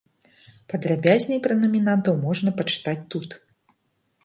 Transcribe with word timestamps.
Падрабязней 0.71 1.41
пра 1.43 1.53
намінантаў 1.63 2.17
можна 2.25 2.55
пачытаць 2.63 2.97
тут. 3.17 3.39